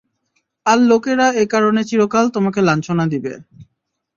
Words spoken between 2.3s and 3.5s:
তোমাকে লাঞ্ছনা দিবে।